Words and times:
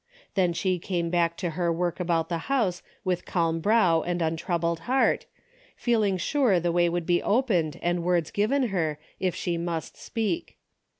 Then 0.33 0.51
she 0.51 0.79
came 0.79 1.11
back 1.11 1.37
to 1.37 1.51
her 1.51 1.71
work 1.71 1.99
about 1.99 2.27
the 2.27 2.39
house 2.49 2.81
with 3.03 3.23
calm 3.23 3.59
brow 3.59 4.01
and 4.01 4.19
untroubled 4.19 4.79
heart, 4.89 5.27
feeling 5.75 6.17
sure 6.17 6.59
the 6.59 6.71
way 6.71 6.89
would 6.89 7.05
be 7.05 7.21
opened 7.21 7.77
and 7.83 8.01
words 8.01 8.31
given 8.31 8.69
her, 8.69 8.97
if 9.19 9.35
she 9.35 9.59
must 9.59 9.95
speak. 9.97 10.57